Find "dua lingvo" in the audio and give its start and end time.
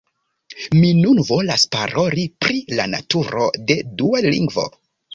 4.03-4.71